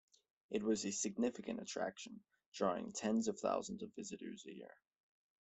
It 0.49 0.63
was 0.63 0.83
a 0.83 0.91
significant 0.91 1.61
attraction, 1.61 2.21
drawing 2.53 2.91
tens 2.91 3.27
of 3.27 3.39
thousands 3.39 3.83
of 3.83 3.93
visitors 3.93 4.43
a 4.47 4.51
year. 4.51 4.75